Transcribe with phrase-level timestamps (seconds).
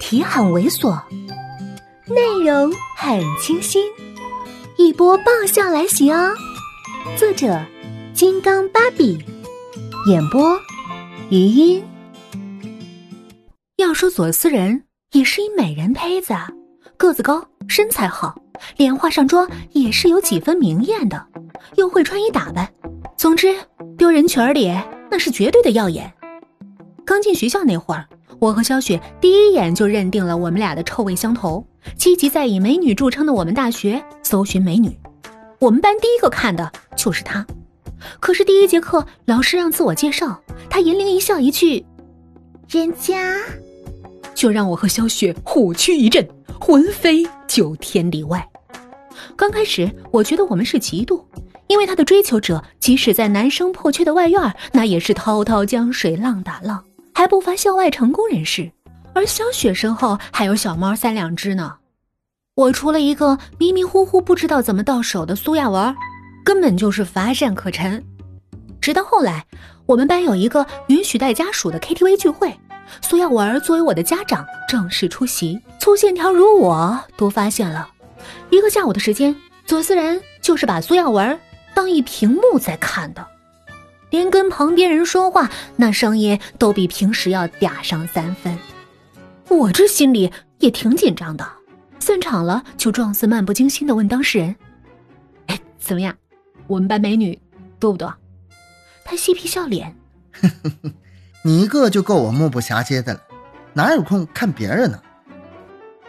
[0.00, 0.98] 题很猥琐，
[2.08, 3.84] 内容很清新，
[4.76, 6.32] 一波爆笑来袭哦！
[7.16, 7.62] 作者：
[8.14, 9.22] 金刚芭比，
[10.08, 10.58] 演播：
[11.28, 11.84] 余音。
[13.76, 14.82] 要说左思人，
[15.12, 16.34] 也是一美人胚子，
[16.96, 18.34] 个子高，身材好，
[18.78, 21.24] 脸化上妆也是有几分明艳的，
[21.76, 22.68] 又会穿衣打扮，
[23.16, 23.54] 总之
[23.98, 24.72] 丢人群里
[25.10, 26.12] 那是绝对的耀眼。
[27.04, 28.08] 刚进学校那会儿。
[28.40, 31.62] 我和小雪第一眼就认定了我们俩的臭味相投，
[31.94, 34.98] 积极在以美女著称的我们大学搜寻美女。
[35.58, 37.46] 我们班第一个看的就是她。
[38.18, 40.40] 可是第一节课老师让自我介绍，
[40.70, 41.84] 她银铃一笑一句
[42.66, 43.36] ：“人家”，
[44.34, 46.26] 就让我和小雪虎躯一震，
[46.58, 48.48] 魂飞九天里外。
[49.36, 51.22] 刚开始我觉得我们是嫉妒，
[51.66, 56.82] 因为她的追求者即使在男生破缺的外院，那也是滔滔江水浪打浪。
[57.14, 58.72] 还不乏校外成功人士，
[59.14, 61.76] 而小雪身后还有小猫三两只呢。
[62.54, 65.94] 我除了一个迷迷糊糊不知道怎么到手的苏亚文，
[66.44, 68.04] 根本就是乏善可陈。
[68.80, 69.46] 直到后来，
[69.86, 72.58] 我们班有一个允许带家属的 KTV 聚会，
[73.02, 75.60] 苏亚文作为我的家长正式出席。
[75.78, 77.88] 粗线条如我都发现了，
[78.50, 79.34] 一个下午的时间，
[79.64, 81.38] 左思然就是把苏亚文
[81.72, 83.26] 当一屏幕在看的。
[84.10, 88.56] 连跟旁边人说话，那声音都比平时要嗲上三分。
[89.48, 91.46] 我这心里也挺紧张的，
[91.98, 94.54] 散场了就状似漫不经心的问当事人
[95.46, 96.14] ：“哎，怎么样？
[96.66, 97.36] 我们班美女
[97.78, 98.12] 多不多？”
[99.04, 99.94] 他嬉皮笑脸
[101.42, 103.20] ：“你一个就够我目不暇接的了，
[103.72, 105.00] 哪有空看别人呢？”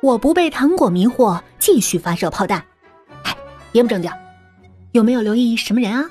[0.00, 2.62] 我不被糖果迷惑，继续发射炮弹
[3.24, 3.36] ：“哎，
[3.72, 4.10] 言不正经，
[4.92, 6.04] 有没有留意什么人啊？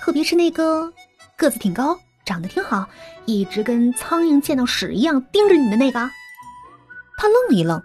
[0.00, 0.92] 特别是那个……”
[1.36, 2.86] 个子挺高，长得挺好，
[3.26, 5.98] 一直跟苍蝇见到屎一样盯着你的那个。
[7.16, 7.82] 他愣了一愣，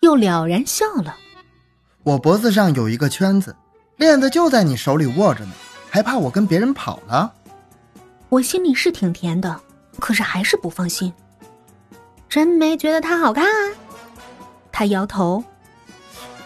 [0.00, 1.16] 又了然笑了。
[2.02, 3.54] 我脖子上有一个圈子，
[3.96, 5.52] 链子就在你手里握着呢，
[5.90, 7.32] 还怕我跟别人跑了？
[8.28, 9.60] 我心里是挺甜的，
[9.98, 11.12] 可是还是不放心。
[12.28, 13.44] 真没觉得他好看？
[13.44, 13.76] 啊
[14.70, 15.42] 他摇头。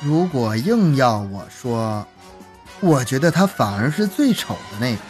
[0.00, 2.06] 如果硬要我说，
[2.80, 5.02] 我觉得他反而是最丑的那个。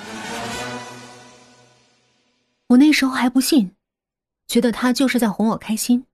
[2.73, 3.73] 我那时候还不信，
[4.47, 6.07] 觉得他就是在哄我开心。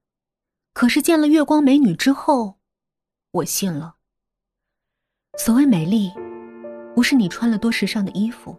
[0.72, 2.56] 可是见了月光美女之后，
[3.30, 3.94] 我信了。
[5.36, 6.12] 所谓美丽，
[6.96, 8.58] 不是你穿了多时尚的衣服，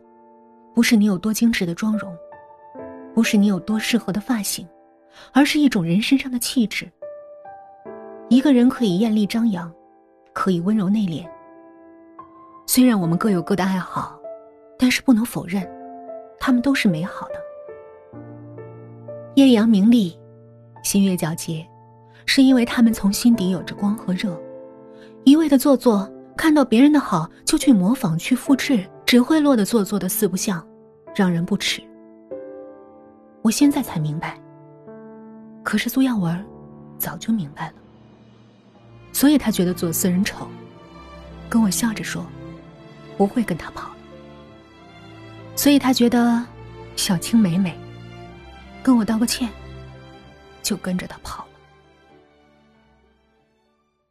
[0.74, 2.16] 不是你有多精致的妆容，
[3.14, 4.66] 不是你有多适合的发型，
[5.34, 6.90] 而是一种人身上的气质。
[8.30, 9.70] 一个人可以艳丽张扬，
[10.32, 11.30] 可以温柔内敛。
[12.66, 14.18] 虽然我们各有各的爱好，
[14.78, 15.70] 但是不能否认，
[16.40, 17.49] 他们都是美好的。
[19.40, 20.20] 艳阳明丽，
[20.84, 21.66] 新月皎洁，
[22.26, 24.38] 是因为他们从心底有着光和热。
[25.24, 30.62] 一味的做作，看到别人的好就去模仿、去复制，只会落得做作的四不像，
[31.16, 31.82] 让人不齿。
[33.42, 34.38] 我现在才明白，
[35.64, 36.46] 可是苏耀文
[36.98, 37.76] 早就明白了，
[39.14, 40.46] 所以他觉得左思人丑，
[41.48, 42.26] 跟我笑着说
[43.18, 43.98] 不会跟他跑了。
[45.56, 46.46] 所以他觉得
[46.98, 47.74] 小青美美。
[48.82, 49.50] 跟我道个歉，
[50.64, 51.50] 就跟着他跑了。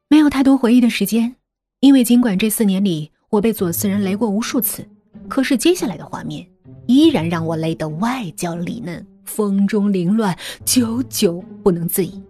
[0.08, 1.34] 没有太多回忆的时间，
[1.80, 4.86] 因为尽管这四年里我被左思人雷过无数次，
[5.28, 6.46] 可是接下来的画面
[6.86, 12.22] 依然让我累得外焦里嫩、风中凌乱，久久不能自已。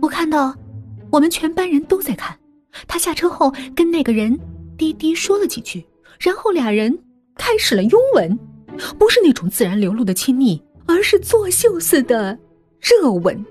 [0.00, 0.54] 我看到
[1.10, 2.38] 我们全班人都在看
[2.86, 4.38] 他下车后跟那个人
[4.76, 5.86] 低低说了几句，
[6.20, 6.98] 然后俩人
[7.34, 8.38] 开始了拥吻，
[8.98, 10.62] 不是那种自然流露的亲密。
[10.86, 12.38] 而是作秀似的
[12.80, 13.44] 热吻，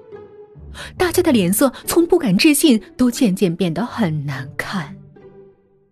[0.98, 4.96] 大家的脸色从不敢置信，都渐渐变得很难看。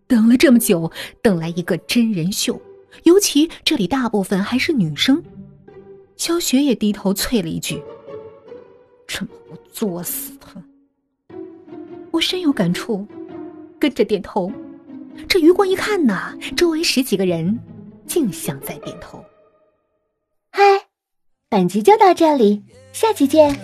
[0.08, 2.62] 等了这么久，等来一个真人秀，
[3.04, 5.24] 尤其这里大部分还是女生。
[6.16, 7.82] 小雪也低头啐了一句
[9.08, 10.64] ：“这么我作死他！”
[12.12, 13.06] 我深有感触，
[13.80, 14.52] 跟着点头。
[15.28, 17.60] 这余光一看呐，周围十几个人
[18.06, 19.24] 竟像在点头。
[21.54, 22.64] 本集就到这里，
[22.94, 23.56] 下期见。